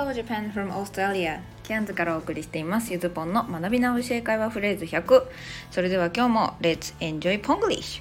[0.00, 2.90] Hello Japan from Australia キャンズからお送りしています。
[2.90, 5.26] ゆずぽんの学び直し英会話フレーズ100
[5.70, 8.00] それでは今日も Let's enjoy Ponglish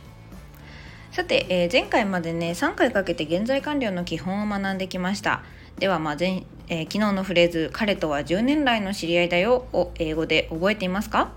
[1.11, 5.43] さて、えー、前回までね3回かけて現在完了の基本を学んできました。
[5.77, 9.67] ではまあ前、えー、昨日のフレーズ彼とは10年来の知り合いだよ。
[9.73, 11.33] を英語で覚えていますか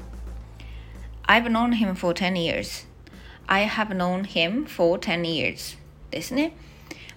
[1.27, 2.87] ？I've known him for 10 years.
[3.49, 5.77] I have known him for 10 years.
[6.13, 6.55] ですね。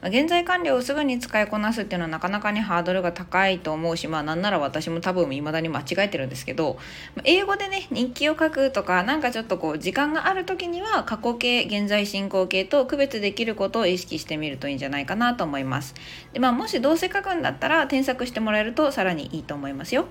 [0.04, 6.78] 現在完了をすぐに使いこなすっていうのはなかなかにハードルが高いと思うし、まあなんなら私も多分未だに間違えてるんですけど、
[7.24, 15.96] 英語でね、日記を書くとか、なんかちょっとこう時間がある時には過去形、現在進行形と区別できることを意識してみるといいんじゃないかなと思います。
[16.34, 20.06] で、まあもしどうせ書くんだったら添削してもらえるとさらにいいと思いますよ。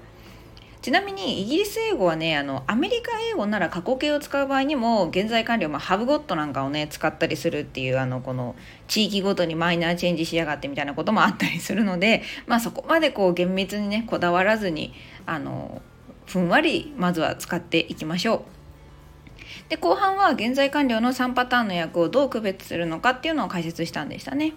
[0.85, 8.55] ちなみにイギリス英語はねあのアメリカ英語なら過去形を使う場合にも現在完了、まあ、ハブゴットなんかをね使ったりするっていうあのこの
[8.87, 14.93] 地域ごとにマイナーチェンジしやがってみたいなこともあったりするので、まあ、そこまでこう厳密にねこだわらずに
[15.25, 15.81] あの
[16.27, 18.43] ふんわりまずは使っていきましょう。
[19.71, 24.53] で後半は現在完了の3パターンの訳をどう区別するのかっていうのを解説したんでしたね。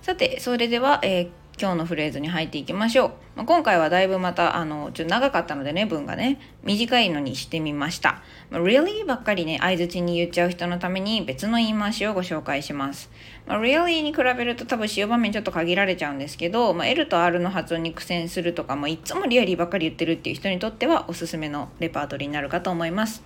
[0.00, 3.12] さてそれでは、えー今日のフレーズに入っていきましょう。
[3.36, 8.22] まあ、今回はだいぶまた、あの、ちょっと長かったのでね、文がね、短いのにしてみました。
[8.50, 9.04] まあ、really?
[9.04, 13.10] ばっかりね、相づちに言っちゃう人のために別の言い回しをご紹介します。
[13.46, 14.02] まあ、really?
[14.02, 23.22] に比べると多分使用場面ちょっと限られちゃうんですけど、まあ、L と R の発音に苦戦するとか、もいつもリアリーばっかり言ってるっていう人にとってはおすすめのレパートリーになるかと思います。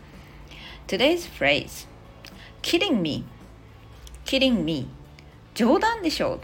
[0.86, 1.88] Today's phrase
[2.62, 3.24] kidding me
[4.24, 4.88] kidding me
[5.54, 6.40] 冗談でしょ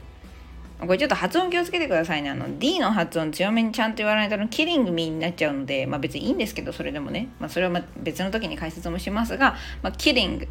[0.87, 2.31] これちょっと発音気をつけてくださいね。
[2.31, 7.29] あの D の発音強めにちゃんと言わないとキリングミになっちゃうので、まあ別にいいんですけど、それでもね。
[7.39, 10.49] まあそれはま別の時に解説もしますが、まあ、キリング、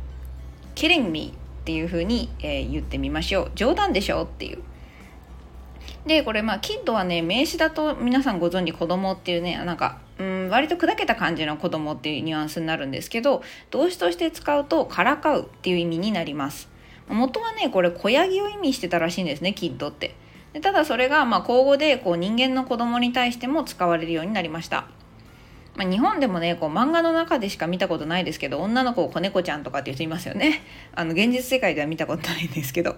[0.73, 3.51] キリングミっていう風に、えー、言ってみましょう。
[3.55, 4.59] 冗談でしょっていう。
[6.05, 16.70] で、これまあキッドはね、名詞だと皆さんご存知子供っていうね、なんか、うん、割と砕けた感じの子供っていうニュアンスになるんですけど、動詞として使うとからかうっていう意味になります。
[17.13, 20.15] 元はねこれ子ヤギを意味してたらしいんですねキッドって
[20.53, 24.87] でただそれがまあ口語でこう人間の子供に対しても使われるようになりました。
[25.75, 30.61] まあ、日本でもねこう漫画の中でしか見たことないですけど女の子を子猫ちゃんとかっていう人いますよね。
[30.93, 32.97] あの現実世界では見たことないんですけど。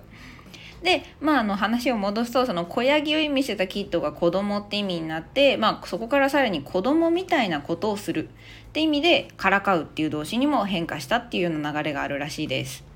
[0.81, 8.31] で、まあ、あの話を戻すとその子ヤギを意味してたキッドが子供って意味になって、まあ、そこからさらに子供みたいなことをするっ
[8.73, 12.92] て意味でからかうっていう動詞にも変化したっていうような流れがあるらしいです。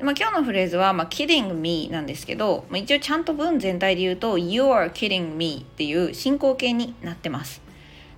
[0.00, 7.62] まあ、今日のフレーズは、まあ、kidding me なんですけど、まあ、一応ちゃんと文全体で言うと you are kidding me っていう進行形になってます。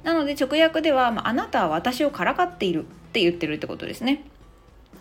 [0.03, 4.25] なので直訳では、まあ、あなたは私をからかっているって言ってるってことですね。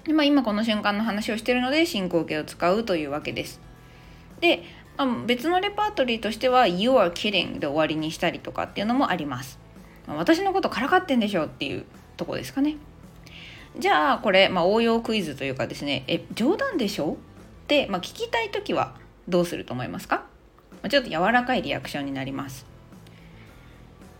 [0.05, 3.61] でまあ、今この瞬間の話をしてるので進行形を使うというわけです。
[4.41, 4.63] で、
[4.97, 9.59] まあ、別のレパートリーとしては You are kidding で終わりにしたりとかっていうのもあります。
[10.07, 11.85] まあ、私のことからかってんでしょっていう
[12.17, 12.75] とこですかね。
[13.77, 17.13] じゃあこれ、まあ、応用クイズというかですねえ冗談でしょ？
[17.13, 18.95] って、まあ、聞きたい時は
[19.27, 20.25] どうすると思いますか？
[20.89, 22.65] ちょっと柔らかいリアクションになります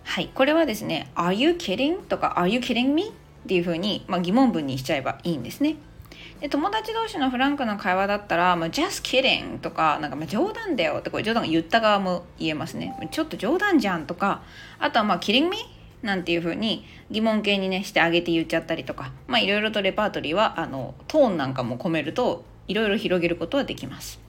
[0.06, 3.10] はいこれはですね「Are you kidding?」とか「Are you kidding me?」
[3.44, 5.76] っていうふうに、まあ、疑問文にしちゃえばいいんですね
[6.40, 14.42] で友達同士のフランクな会話だったら「まあ、just kidding」とか「なんかまあ冗談だよ」ってこれ冗談言った側も言えますねちょっと冗談じゃんとか
[14.80, 15.58] あとはまあ「kidding me?」
[16.04, 24.20] なんていう風に疑問形にねしてあげて言っちゃったりとかまあいろいろとレパートリーはあのトーンなんかも込めるといろいろ広げることはできます。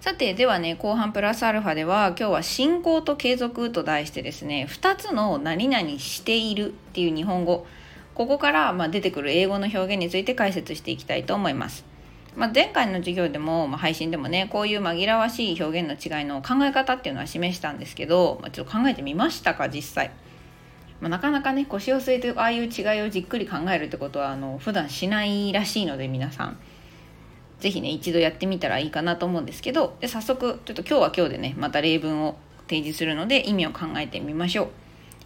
[0.00, 7.66] さてではね後半プラスアルファでは今日は進行と継続と題してですね2つの何々しているっていう日本語
[8.14, 11.95] ここからま出てくる英語の表現について解説していきたいと思います。
[12.36, 20.10] まあ、前回の授業でも、まあ、配信でもねこういう紛らわしい表現の違いの考え方っていうのは示したんですけど、まあ、ちょっと考えてみましたか実際。
[21.00, 26.58] まあ、なかなかね腰を据えてああいう違いをじっくり考えるってことはあの普段しないらしいので皆さん。
[27.58, 32.36] 是非ね一度やってみたらいいかなと思うんですけどで早速ちょっと今日は今日でねまた例文を
[32.68, 34.68] 提示するので意味を考えてみましょう。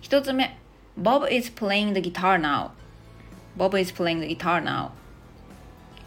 [0.02, 0.56] 1つ目。
[1.00, 2.70] Bob is playing the guitar now.
[3.56, 4.90] Bob is playing the guitar now.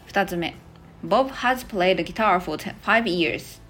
[0.08, 0.56] 2つ目。
[1.04, 3.60] Bob has played guitar for 5 years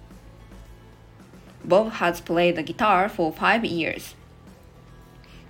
[1.64, 4.16] Bob has played guitar for 5 years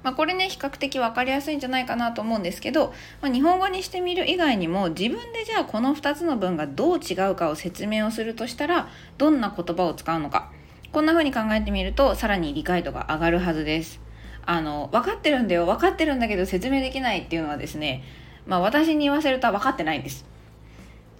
[0.02, 2.92] まあ、これね比較的分かりやすいんじゃないかなと思うんですけど、
[3.22, 10.52] まあ、日本語にしてみる以外にも自分でじゃあこの2つの文がどう違うかを説明をするとしたらどんな言葉を使うのか
[10.92, 14.00] こんな風に考えてみるとさらに理解度が上がるはずです。
[14.46, 18.04] あの分かってるんだよ分かってるんだけど説明できないっていうのはですね、
[18.46, 20.33] まあ、私に言わせると分かってないんです。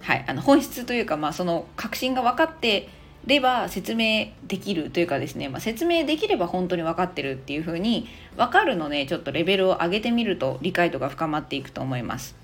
[0.01, 2.89] はい、あの本質というか、まあ、その確信が分かって
[3.25, 8.07] れば説明できるというかですね、まあ、説明できれば本当に分かってるっていう風に
[8.37, 12.35] 分かるのでちょっとレベルを上げてみると理解度が深まっていくと思います。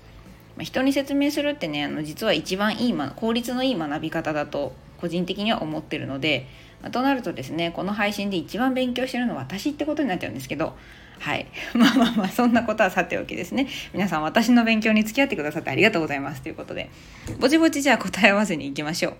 [0.56, 6.46] まあ、人に説明するってねあの実は一番いい、ま、効率のいい学び方だと個人的には思ってるので、
[6.82, 10.76] まあ、となるとですねこの配信で一番勉強してるのは私ってことになっちゃうんですけど
[11.22, 11.46] はい。
[11.72, 13.68] まあまあまあ、そんなことはさておきですね。
[13.94, 16.42] 皆さん、私の勉強に付き合ってくださってありがとうございます。
[16.42, 16.90] ということで、
[17.38, 19.16] ぼちぼちじゃあ答え合わせに行きましょう。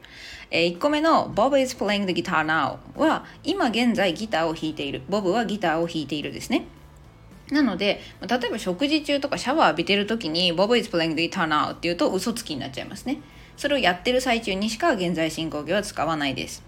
[0.50, 5.02] えー、1個目の Bob is playing the guitar now は、今現在ギターを弾いている。
[5.08, 6.64] ボブはギターを弾いているですね。
[7.52, 13.18] なので、例えば食事中とかシャワー浴びてる時に Bob is playing the guitar now っていうと嘘つきになっちゃいますね。
[13.56, 16.64] それをやってる最中にしか現在進行形は使わないです。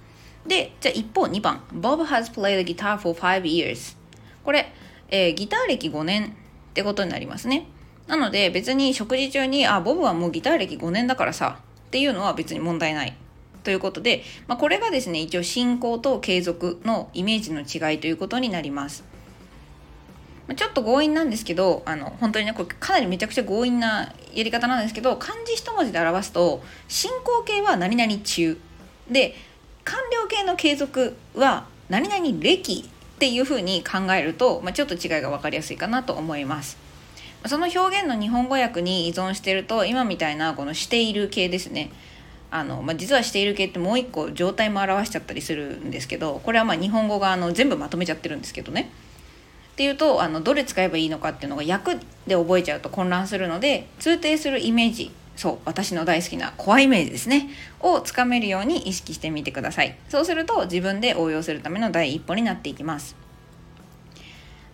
[0.47, 3.97] で、じゃあ一方2番 Bob has played the guitar for five years
[4.45, 4.73] これ、
[5.15, 6.29] えー、ギター歴5年っ
[6.75, 7.69] てことになりますね。
[8.09, 13.17] なので別に食事中に、あ、ボブはもうギター歴5年だからさっていうのは別に問題ない。
[13.63, 19.05] ということで、まあ、これがですね、一応進行と継続のイメージの違いということになります。
[20.57, 28.59] ちょっと強引なんですけど、あの、本当にね、これかなりめちゃくちゃ強引なやり方なんですけど、漢字一文字で表すと、進行形は何々中。
[29.09, 29.37] で、
[29.85, 32.91] 完了形の継続は何々歴
[33.25, 36.77] っていうふうに考えると、まあ、ちょっと違いが分かりやすいかなと思います。
[37.47, 41.91] その表現の日本語訳に依存してると今みたいなこのしている系ですね
[42.51, 48.91] あの、まあ、実はしている系ってもう一個状態も表しちゃったりするんですけどこれはま日本語があの全部まとめちゃってるんですけどね。
[49.73, 57.49] っていうとあのどれ使えばいいのかっていうのが訳で覚えちゃうと混乱するので通底するイメージそう私の大好きなコアイメージですね。
[57.81, 59.97] をつかめるように意識してみてください。
[60.09, 63.17] そうすると自分で応用するための第一歩になっていきます。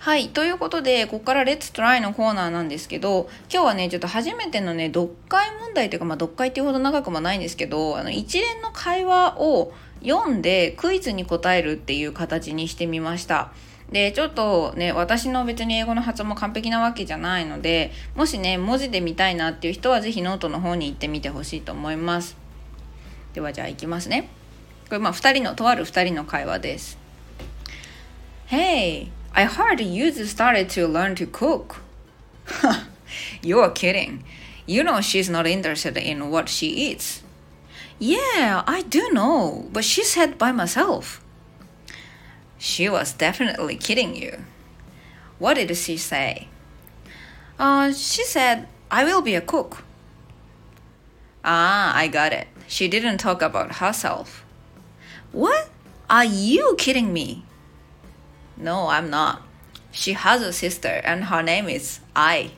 [0.00, 13.52] はいということでここから「レッツトライのコーナーなんですけど今日はねちょっと初めてのね読解問題というかまあ読解っていうほど長くもないんですけどあの一連の会話を読んでクイズに答えるっていう形にしてみました。
[13.90, 22.36] で、ちょっとね、私の別に英語の発音も完璧なわけじゃないので、もしね、文字で見たいなっていう人はぜひノートの方に行ってみてほしいと思います。
[23.34, 24.28] ではじゃあ行きますね。
[24.88, 26.98] これまあ2人の、とある2人の会話です。
[28.48, 31.76] Hey, I heard you started to learn to cook.
[33.42, 34.20] You're kidding.
[34.66, 37.24] You know she's not interested in what she eats.
[37.98, 41.20] Yeah, I do know, but she said by myself.
[42.60, 44.44] She was definitely kidding you.
[45.38, 46.48] What did she say?
[47.58, 49.82] Uh, she said, I will be a cook.
[51.42, 52.48] Ah, I got it.
[52.68, 54.44] She didn't talk about herself.
[55.32, 55.70] What?
[56.10, 57.44] Are you kidding me?
[58.58, 59.40] No, I'm not.
[59.90, 62.50] She has a sister, and her name is I.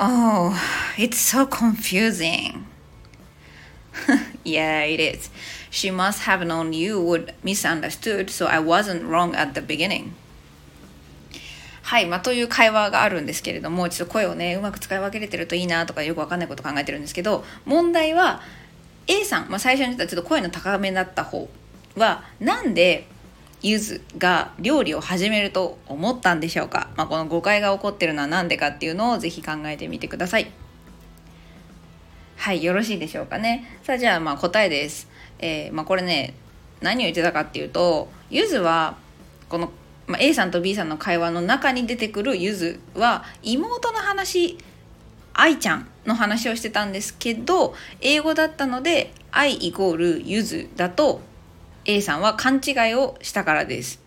[0.00, 0.60] Oh,
[0.98, 2.66] it's so confusing.
[4.44, 5.30] Yeah, it is.
[5.70, 10.12] She must have known you would misunderstood, so I wasn't wrong at the beginning.
[11.82, 18.40] はい、まあ、という会話があるんですけれども、ちょっと声をね、うまく使い分けれてるといいなとかよくわかんないこと考えてるんですけど、問題は
[19.06, 21.48] A さん、まあ、最初に言ったちょっと声の高めだった方
[21.96, 23.06] は、なんで
[23.60, 30.63] ゆずが料理を始めると思ったんでしょうか、まあ、この誤解が起こってるのは何でかっていうのをぜひ考えてみてください。
[32.36, 33.78] はい、よろしいでしょうかね。
[33.82, 35.08] さあ、じゃあ、まあ答えです。
[35.38, 36.34] えー、まあ、これね
[36.80, 38.96] 何を言ってたかっていうとゆずは
[39.48, 39.72] この、
[40.06, 44.58] まあ、A さんと B さんの会話の中に出てくるゆずは妹の話
[45.32, 51.20] 愛ちゃんの話をしてたんですけど英語だったので愛イコールゆずだと
[51.84, 54.00] A さんは勘違いをしたからです。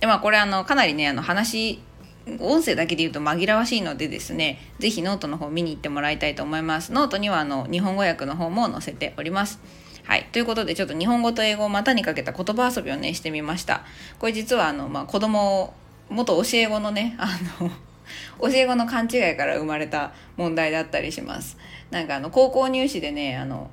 [0.00, 1.82] でまあこれあのかなりねあの話
[2.40, 9.60] 音声だけで言うと紛らわしいのでですね是非ノートの方見に行ってもらいたいと思いますノートにはあの日本語訳の方も載せております
[10.04, 10.26] はい。
[10.32, 13.84] ということで、ちょっと日本語と英語を股にかけた言葉遊びをね、してみました。
[14.18, 15.74] これ実は、あの、まあ、子供を、
[16.10, 17.28] 元教え子のね、あ
[17.60, 17.70] の、
[18.42, 21.56] 教え子の勘違いから生まれた問題だったりします。
[21.90, 23.70] なんかあの、高校入試でね、あの、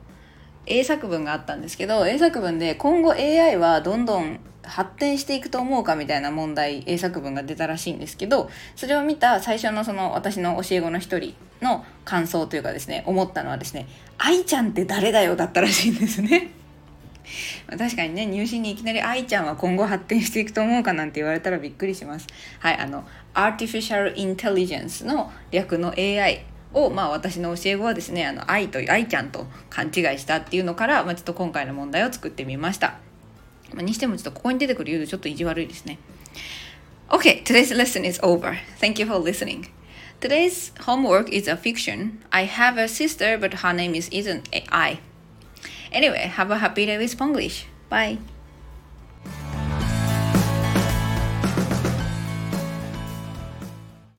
[0.67, 4.39] 英作文があったんですけど、英作文で今後 AI はどんどん
[4.69, 16.51] 発展していくと思うかみたいな問題、英作文が出たらしいんですけど、それを見た最初のその私の教え子の一人の感想というかですね、思ったのはですね、愛ちゃんって誰だよだったらしいんですね。
[17.69, 22.27] 確かにね入試にいきなり愛ちゃんは今後発展していくと思うかなんて言われたらびっくりします
[22.59, 32.99] はいあの Artificial Intelligence の略の AI をまあ私の教え子はですねあの愛と愛ちゃんと勘違いしたっていうのから、まあ、ちょっと今回の問題を作ってみました、
[33.72, 35.98] まあ、にしてもちょっとここに出てくるユーちょっと意地悪いですね
[37.10, 38.58] Okay, today's lesson is over.
[38.80, 39.68] Thank you for listening.
[40.20, 42.24] Today's homework is a fiction.
[42.32, 45.00] I have a sister, but her name is isn't I.
[45.92, 47.66] Anyway, have a happy day with Ponglish.
[47.90, 48.18] Bye!